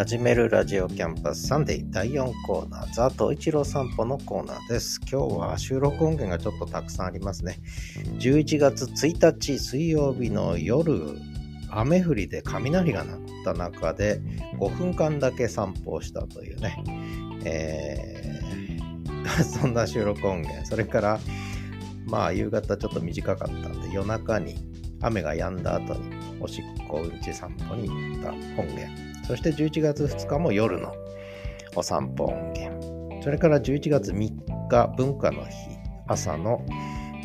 [0.00, 4.98] 始めるラジオキャンパスサンデー第4コーナー、ザ・トイチロー散歩のコーナーです。
[5.02, 7.58] 今日は収録音源がちょっとたくさんありますね。
[8.18, 11.18] 11月1日水曜日の夜、
[11.68, 14.22] 雨降りで雷が鳴った中で
[14.58, 16.82] 5分間だけ散歩をしたというね、
[17.44, 20.64] えー そんな収録音源。
[20.64, 21.20] それから、
[22.06, 24.54] まあ夕方ちょっと短かったんで夜中に
[25.02, 26.00] 雨が止んだ後に
[26.40, 29.09] おしっこうんち散歩に行った音源。
[29.30, 30.92] そして11月2日も夜の
[31.76, 33.22] お散歩音源。
[33.22, 35.52] それから11月3日文化の日
[36.08, 36.66] 朝の、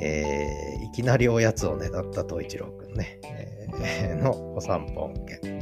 [0.00, 5.60] えーいきなりおやつをねだった東一郎くんね、えーのお散歩音源。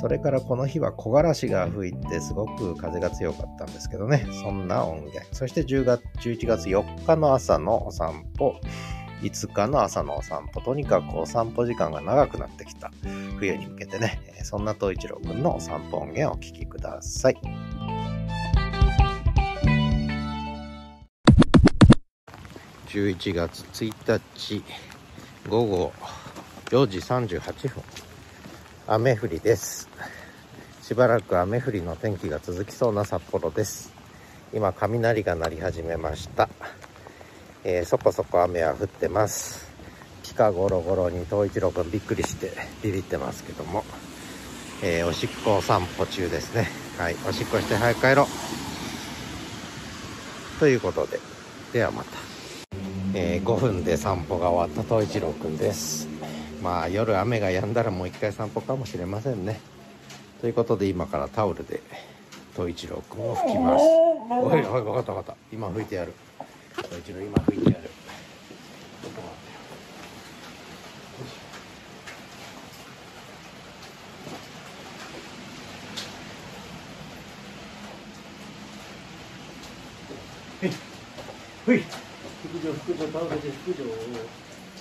[0.00, 5.22] それからこの日は木枯らしが吹いてすごく風が強かったんですけどね、そんな音源。
[5.32, 8.58] そして10月11月4日の朝のお散歩、
[9.24, 12.90] 5日の朝のお散歩、とにかくお散歩時間が長くなってきた。
[13.38, 17.36] 冬に向けてね、そんな東一郎くんのお散歩音源をお聞きください。
[22.88, 24.62] 11月1日
[25.48, 25.92] 午後
[26.66, 27.82] 4時38分。
[28.86, 29.88] 雨降りです。
[30.82, 33.90] しばらく雨降りの天気が続きそうな札幌です。
[34.52, 36.50] 今雷が鳴り始めました、
[37.64, 39.72] えーそこそこ雨は降ってます。
[40.22, 43.84] ピカゴロゴロに東一郎くんびっくりしてビビってますけども、
[44.82, 46.68] えーおしっこ散歩中ですね。
[46.98, 48.26] はいおしっこして早く帰ろう。
[50.60, 51.18] ということで
[51.72, 52.10] ではまた。
[53.14, 56.06] えー5分で散歩が終わった東一郎くんです。
[56.62, 59.60] まあ夜雨が止んだらもう一回散歩かもしれませんね。
[60.42, 61.80] ということで今からタオルで
[62.54, 63.84] 東一郎くんを拭きます。
[63.84, 65.36] おいおい分かった分かった。
[65.50, 66.12] 今拭いてやる
[66.76, 67.84] 東一郎今拭いてやる。
[67.84, 69.34] ちょっと待っ
[80.60, 80.68] て
[81.64, 81.80] ふい。
[81.80, 81.88] 副
[82.62, 83.88] 長副長倒れて副長は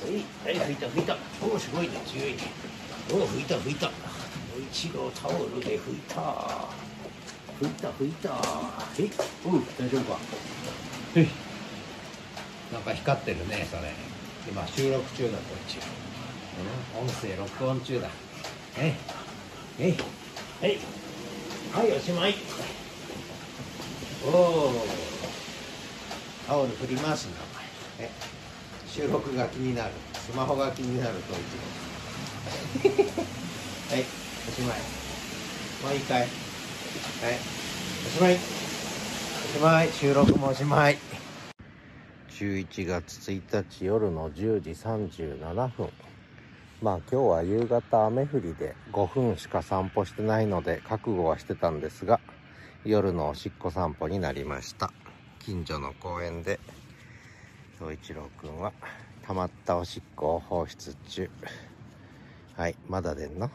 [0.09, 0.11] い。
[0.43, 1.17] はい拭いた拭いた。
[1.41, 2.51] おおすごいね強いね。
[3.11, 3.91] おお拭いた拭いた。
[4.71, 6.21] 一郎タオルで拭いた。
[7.61, 8.29] 拭いた拭いた。
[8.29, 9.03] はい。
[9.03, 9.05] う
[9.57, 10.13] ん大丈夫か。
[10.13, 10.19] は
[11.21, 11.52] い
[12.73, 13.93] なんか光ってるねそれ。
[14.49, 15.77] 今収録中だこっち
[16.97, 18.09] うん音声録音中だ。
[18.77, 18.95] え
[19.79, 19.83] い。
[19.83, 19.97] えい。
[20.59, 20.77] はい。
[21.71, 22.35] はいおしまい。
[24.25, 24.85] おお
[26.47, 27.33] タオル振りますな
[27.99, 28.09] お前。
[28.09, 28.11] え
[28.87, 29.91] 収録が気になる。
[30.15, 31.33] スマホが気になると
[32.81, 32.93] 一応
[33.93, 34.05] はい。
[34.49, 34.77] おしまい。
[35.83, 36.21] もう一回。
[36.21, 36.29] はい。
[38.07, 38.33] おしまい。
[38.33, 38.41] おし
[39.61, 39.89] まい。
[39.91, 40.97] 収録もおしまい
[42.33, 45.89] 11月1日夜の10時37分。
[46.81, 52.19] まあ今日は夕方雨降りで5分しか散歩してないので覚悟はしてたんですが
[52.85, 54.91] 夜のおしっこ散歩になりました。
[55.39, 56.59] 近所の公園で
[57.79, 58.73] 宗一郎くんは
[59.27, 61.29] 溜まったおしっこを放出中。
[62.57, 63.51] はいまだ出んの？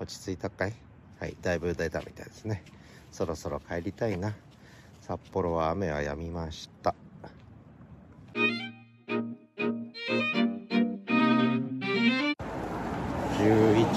[0.00, 0.74] 落ち着いたかい？
[1.20, 2.64] はいだいぶ出たみたいですね。
[3.12, 4.34] そろそろ帰りたいな。
[5.00, 6.92] 札幌は雨は止みました。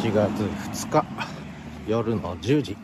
[0.10, 0.42] 1月
[0.88, 1.06] 2日
[1.88, 2.78] 夜の10時。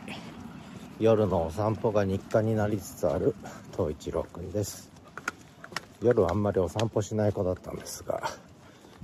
[1.00, 3.34] 夜のお散歩が日課になりつつある
[3.72, 4.92] 東一郎くんです。
[6.00, 8.22] 夜はあんまりお散歩しない子だったんですが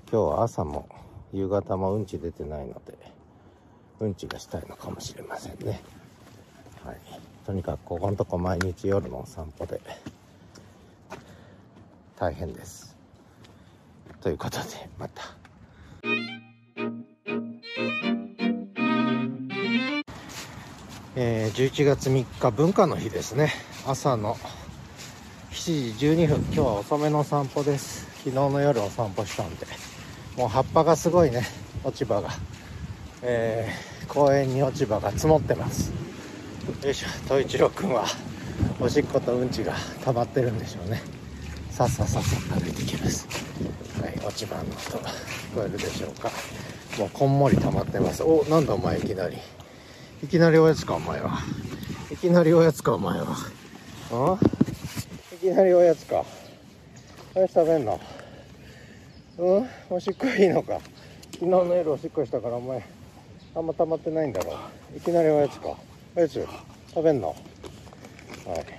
[0.09, 0.89] 今日は朝も
[1.33, 2.97] 夕方もうんち出てないので
[3.99, 5.83] うんちがしたいのかもしれませんね。
[6.85, 6.97] はい。
[7.45, 9.81] とにかくここのとこ毎日夜のお散歩で
[12.15, 12.97] 大変です。
[14.21, 14.65] ということで
[14.97, 15.42] また。
[21.53, 23.53] 11月3日文化の日ですね。
[23.87, 24.37] 朝の
[25.51, 26.37] 7時12分。
[26.45, 28.07] 今日は遅めの散歩です。
[28.25, 29.67] 昨日の夜お散歩したんで。
[30.35, 31.43] もう葉っぱがすごいね。
[31.85, 32.31] 落ち葉が、
[33.21, 35.93] えー公園に落ち葉が積もってます。
[36.83, 37.09] よいしょ。
[37.25, 38.07] 東一郎くんは
[38.81, 39.75] おしっことうんちが
[40.07, 41.03] 溜まってるんでしょうね。
[41.71, 43.29] さっささっさ歩いてきます。
[44.01, 46.31] はい落ち葉の音聞こえるでしょうか。
[46.99, 48.23] もうこんもり溜まってます。
[48.23, 49.37] おなんだお前いきなり。
[50.23, 51.41] いきなりおやつかお前は。
[52.11, 53.27] いきなりおやつかお前は。
[54.13, 54.39] あ？
[55.35, 56.25] いきなりおやつか。
[57.35, 58.01] おやつ食べんの？
[59.39, 59.69] うん？
[59.91, 60.81] おしっこいいのか。
[61.33, 62.85] 昨日の夜おしっこしたからお前
[63.57, 64.57] あんま溜まってないんだろ。
[64.97, 65.77] いきなりおやつか。
[66.15, 66.47] おやつ
[66.95, 67.29] 食べんの？
[67.29, 67.37] はい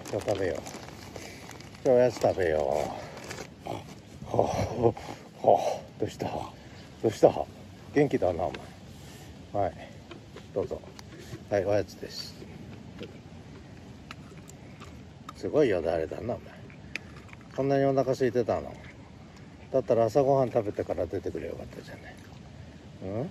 [0.10, 0.58] じゃあ食べよう。
[1.84, 2.90] じゃあおやつ食べよ
[3.66, 3.70] う。
[3.70, 3.76] は
[4.32, 4.94] あは
[5.44, 5.82] あはあ。
[6.00, 6.26] どうした？
[6.28, 6.52] ど
[7.04, 7.30] うした？
[7.94, 8.54] 元気だなお
[9.54, 9.64] 前。
[9.66, 9.74] はい
[10.56, 10.82] どうぞ。
[11.50, 12.34] はいおやつです。
[15.36, 16.40] すごいよだれだなお前。
[17.56, 18.74] こんなにお腹空いてたの。
[19.72, 22.16] だったら朝ごはん食べてから出てくれよかったじゃない。
[23.04, 23.30] うん？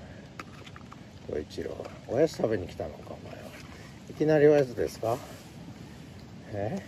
[1.26, 1.86] 東一郎。
[2.08, 3.48] おやつ食べに来たのかお前は。
[4.10, 5.16] いきなりおやつですか？
[6.52, 6.82] え？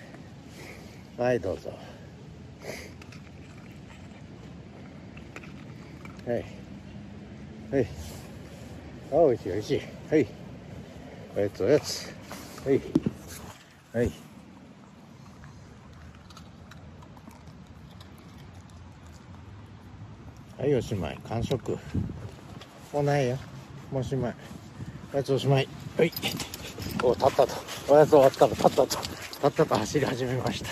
[1.16, 1.72] はいどうぞ。
[6.26, 6.44] はい。
[7.70, 7.86] はい。
[9.12, 9.82] あおいしいおいしい。
[10.10, 10.26] はい。
[11.36, 12.14] おやつおやつ
[12.64, 12.80] はい
[13.92, 14.12] はい。
[20.58, 20.74] はい。
[20.74, 21.78] おしまい完食
[22.92, 23.36] もうないよ
[23.90, 24.34] もうおしまい
[25.12, 26.12] おやつおしまいはい
[27.02, 27.48] お立ったと
[27.88, 28.98] おやつ終わったら立ったと立
[29.46, 30.70] ったと走り始めました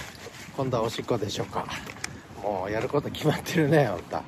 [0.56, 1.66] 今度はおしっこでしょうか
[2.42, 4.22] もうやること決まってるねあんた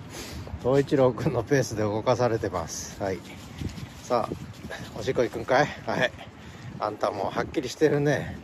[0.63, 3.19] 東一郎くんのペースで動かされてますはい
[4.03, 4.54] さあ
[4.97, 5.67] おしっこ行くんかい？
[5.87, 6.13] はい。
[6.79, 8.39] あんたもうはっきりしてるね。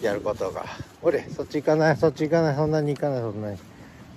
[0.00, 0.64] やることが。
[1.02, 1.96] ほれそっち行かない？
[1.96, 2.56] そっち行かない？
[2.56, 3.20] そんなに行かない？
[3.20, 3.58] そんなに。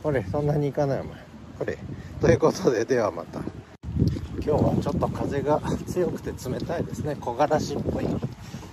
[0.02, 1.02] ほれそんなに行かない？
[1.02, 1.18] お前。
[1.60, 1.78] ほれ。
[2.22, 3.40] ということでではまた。
[3.40, 7.16] 今日はちょっと風が強くて冷たいですね。
[7.16, 8.06] 木枯らしっぽい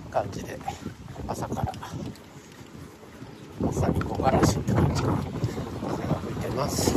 [0.09, 0.57] 感じで。
[1.27, 1.73] 朝から。
[3.59, 5.17] まさに木枯らしって感じの
[5.87, 6.93] 風が吹いてます。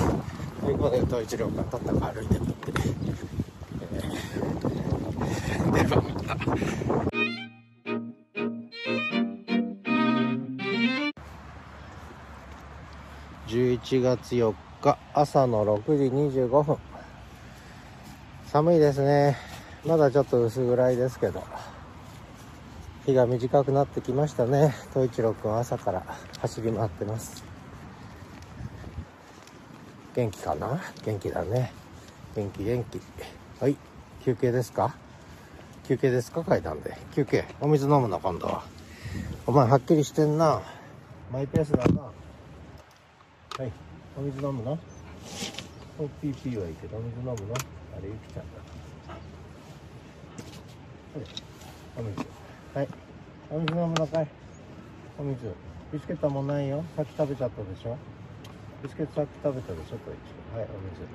[0.60, 2.72] ということで東一郎がたったか歩いてみて、
[3.92, 4.75] えー
[5.72, 6.36] ではまた。
[13.48, 16.78] 11月4日朝の6時25分。
[18.46, 19.36] 寒いですね。
[19.84, 21.42] まだちょっと薄暗いですけど。
[23.04, 24.74] 日が短くなってきましたね。
[24.92, 26.02] 東一郎くん朝から
[26.40, 27.44] 走り回ってます。
[30.14, 30.80] 元気かな？
[31.04, 31.72] 元気だね。
[32.34, 33.00] 元気元気。
[33.60, 33.76] はい
[34.24, 34.96] 休憩ですか？
[35.86, 36.42] 休憩ですか？
[36.42, 36.96] 階段で。
[37.14, 37.44] 休憩。
[37.60, 38.18] お水飲むの？
[38.18, 38.64] 今度は。
[39.46, 40.60] お前はっきりしてんな。
[41.32, 42.02] マイペースだな。
[42.02, 42.10] は
[43.64, 43.70] い。
[44.18, 44.76] お水飲むの？
[46.00, 47.36] おピーピーはいいけどお水飲むの？
[47.36, 47.36] あ
[48.02, 48.58] れゆきちゃんだ。
[51.14, 51.24] はい。
[51.96, 52.26] お水。
[52.74, 52.88] はい。
[53.52, 54.28] お水飲むのかい？
[55.20, 55.54] お水。
[55.92, 56.82] ビスケットもないよ。
[56.96, 57.96] さっき食べちゃったでしょ？
[58.82, 59.98] ビスケットさっき食べたでしょ？
[59.98, 60.16] こい
[60.52, 60.56] つ。
[60.56, 61.06] はいお水。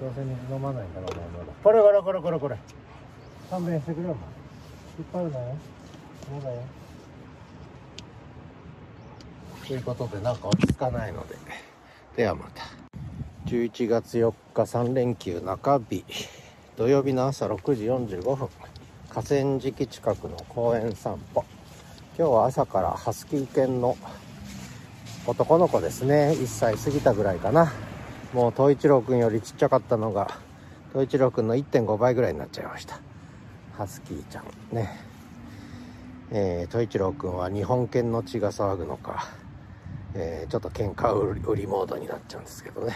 [0.00, 1.52] どうせ水飲まないからお前まだ。
[1.62, 2.56] これこれこれこれこれ。
[3.50, 4.16] 勘弁してくれよ
[4.96, 5.56] 引っ張るなよ。
[6.30, 6.62] そうだよ。
[9.66, 11.34] ということでなんか落ち着かないので。
[12.16, 12.62] ではまた。
[13.46, 16.04] 11月4日3連休中日。
[16.76, 18.48] 土曜日の朝6時45分。
[19.08, 21.44] 河川敷近くの公園散歩。
[22.16, 23.96] 今日は朝からハスキー犬の
[25.26, 26.36] 男の子ですね。
[26.36, 27.72] 1歳過ぎたぐらいかな。
[28.32, 30.38] もう東一郎くんよりちっちゃかったのが
[30.92, 33.00] 東一郎くんの1.5倍ぐらいになっちゃいました。
[33.80, 34.90] ハスキーちゃんね。
[36.30, 39.24] えー、東一郎くんは日本犬の血が騒ぐのか。
[40.12, 42.94] えーちょっと喧嘩売り売りモードになっちゃうんですけどね、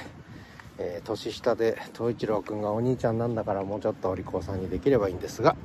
[0.76, 5.56] えー年下で東一郎くんがお兄ちゃんなんだからもうちょっとお利口さんにできればいいんですが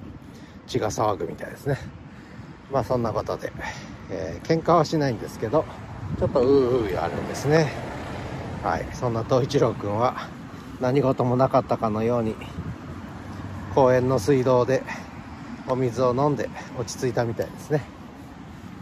[0.68, 1.77] 血が騒ぐみたいですね。
[2.72, 3.51] まあそんなことで、
[4.12, 5.65] えー喧嘩はしないんですけど
[6.17, 7.74] ちょっとうーうーあるんですね。
[8.63, 8.88] はい。
[8.94, 10.29] そんな東一郎くんは
[10.79, 12.36] 何事もなかったかのように
[13.75, 14.82] 公園の水道で
[15.72, 16.50] お水を飲んで
[16.80, 17.84] 落ち着いたみたいですね。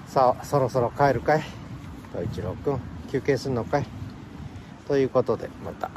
[0.08, 1.44] さあそろそろ帰るかい？
[2.14, 2.80] 東一郎くん
[3.12, 3.86] 休憩するのかい？
[4.88, 5.92] ということでまた。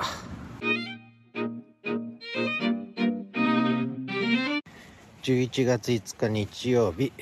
[5.23, 7.13] 11月5日日曜日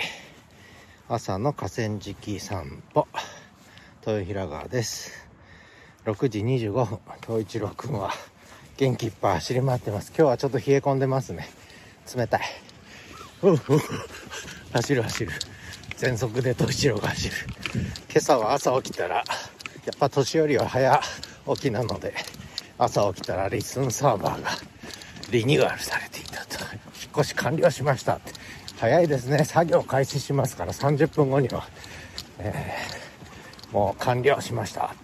[1.09, 3.07] 朝の河川敷散歩
[4.07, 5.29] 豊平川です。
[6.07, 8.13] 6時25分東一郎くんは
[8.79, 10.11] 元気いっぱい走り回ってます。
[10.17, 11.47] 今日はちょっと冷え込んでますね。
[12.17, 12.41] 冷たい。
[14.73, 15.33] 走る走る。
[15.97, 17.35] 全速で東一郎が走る。
[18.11, 21.00] 今朝は朝起きたらやっぱ年寄りは早
[21.54, 22.14] 起きなので
[22.78, 24.50] 朝起きたらリスンサーバーが
[25.30, 26.64] リニューアルされていたと。
[27.00, 28.21] 引っ越し完了しました
[28.78, 29.45] 早いですね。
[29.45, 31.68] 作業開始しますから30分後には、
[32.38, 32.99] えー
[33.73, 34.95] もう完了しました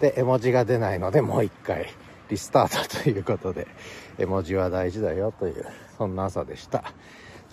[0.00, 1.88] で絵文字が出ないのでもう一回
[2.28, 3.66] リスタートということで
[4.18, 5.66] 絵文字は大事だよという
[5.96, 6.92] そんな朝でした。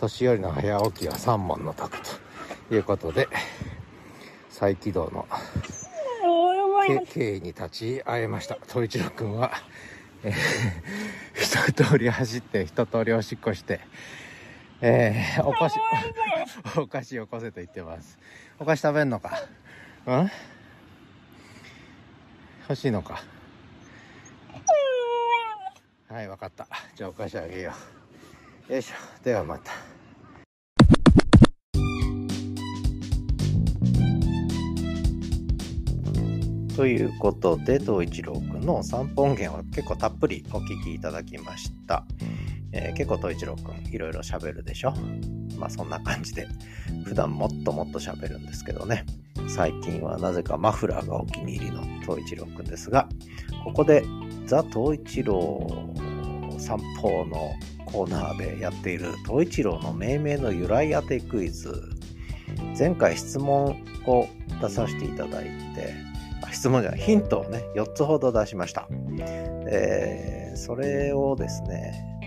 [0.03, 1.97] 年寄りの早起きは三問の得
[2.69, 3.29] ということで
[4.49, 5.25] 再起動の
[6.85, 8.57] け経緯に立ち会えました。
[8.67, 9.51] 東一郎くんは、
[10.23, 10.33] えー
[11.73, 13.79] 一通り走って一通りおしっこして
[14.81, 15.79] えー、お菓子
[16.77, 18.19] お菓子よこせと言ってます。
[18.59, 19.39] お菓子食べんのか？
[20.05, 20.31] うん？
[22.67, 23.23] 欲しいのか？
[26.09, 26.67] はいわかった。
[26.95, 28.02] じゃあお菓子あげよう
[28.69, 28.93] よいしょ
[29.25, 29.73] ではまた
[36.73, 42.05] ということで、東一郎くんの散歩音源は結構たっぷりお聞きいただきました。
[42.71, 44.93] えー結構東一郎くんいろいろ喋るでしょ？
[45.59, 46.47] まあそんな感じで、
[47.03, 49.05] 普段もっともっと喋るんですけどね。
[49.49, 53.09] 最近はなぜかマフラーがお気に入りの東一郎くんですが、
[53.65, 54.05] ここで
[54.45, 55.67] ザ・東一郎
[56.57, 57.53] 散歩の
[57.93, 61.81] コーナーでやっている東一郎の命名の由来当てクイズ。
[62.77, 64.27] 前回質問を
[64.61, 65.45] 出させていただい
[65.75, 65.93] て、
[66.51, 68.87] 質問じゃない、ヒントをね、4つほど出しました。
[69.67, 72.19] えーそれをですね、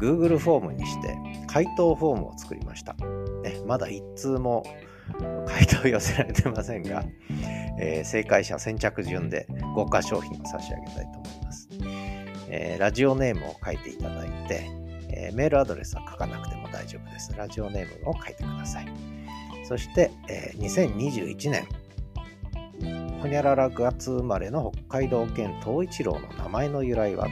[0.00, 1.16] Google フォームにして
[1.48, 2.94] 回答フォームを作りました。
[3.42, 4.62] ね、まだ1通も
[5.46, 7.04] 回答寄せられてませんが、
[7.80, 11.68] えー正解者先着順で豪華商品を差し上げたいと思います。
[12.48, 14.83] えーラジオネームを書いていただいて、
[15.16, 17.34] えーメールアドレスは書かなくても大丈夫です。
[17.36, 18.86] ラジオネームを書いてください。
[19.66, 21.66] そして、えー2021年、
[23.24, 27.26] ほにゃらら月生まれの北海道犬東一郎の名前の由来は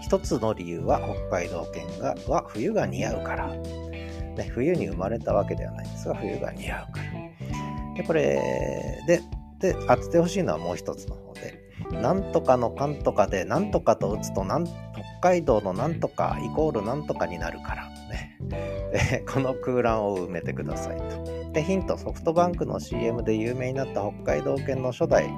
[0.00, 9.20] 一つの理由は北海道犬がは冬が似合うから、ね、冬に生まれたわけではないんですが冬が似合うからでこれで
[9.60, 11.60] で当ててほしいのはもう一つの方で
[12.00, 14.64] なんとかのかんとかでなんとかと打つとなん
[15.22, 18.36] 海道のなんとかイコールなんとかになるからね。
[18.92, 21.52] で この空欄を埋めてくださいと。
[21.52, 25.30] でヒントソフトバンクの CM で有名になった北海道犬の初代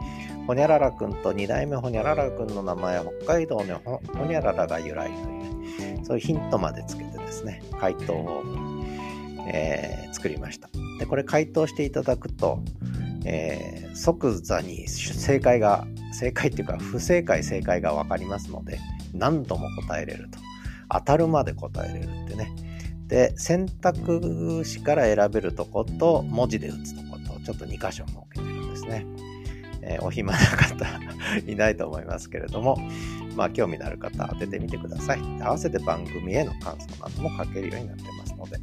[0.47, 8.43] ほにゃららくんと2代目ほにゃららくんの名前は北海道のほほにゃららが由来というねそういうヒントまでつけてですね回答を、
[9.47, 10.71] えー作りました。
[10.99, 12.61] でこれ回答していただくと、
[13.25, 18.81] えー即座に正解が正解っていうか不正解正解が分かりますので
[19.13, 20.39] 何度も答えれると。
[20.91, 22.53] 当たるまで答えれるってね。
[23.07, 29.07] で選択肢から選べるとこと文字で打つとことちょっと2箇所設けてるんですね、
[29.83, 30.87] えーお暇な方
[31.47, 32.77] いないと思いますけれども
[33.37, 35.21] まあ興味のある方当ててみてください。
[35.41, 38.59] 合わせて番組への感想なども書けるようになってますので。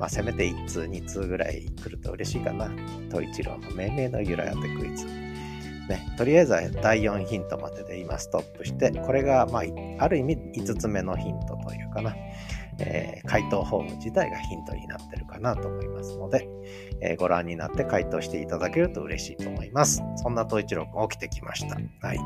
[0.00, 2.68] まあせめて1通2通ぐらい来ると嬉しいかな
[3.08, 5.06] 東一郎の命名の由来当てクイズ
[5.90, 9.62] ね、とりあえずは第4ヒントまでで今ストップして、これが、まあ、
[9.98, 12.14] ある意味5つ目のヒントというかな、
[12.78, 16.48] えー回答フォーム自体がヒントになってるかなと思いますので、
[17.00, 20.02] えーご覧になって回答していただけると嬉しいと思います。
[20.16, 21.76] そんな東一郎くん起きてきました。
[22.06, 22.18] はい。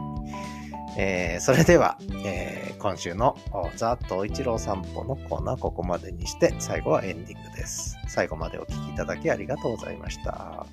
[0.96, 7.96] えーそれでは、えー今週のおザ・東一郎散歩のコーナーここまでにして、最後はエンディングです。
[8.08, 10.66] 最後までお聴きいただきありがとうございました。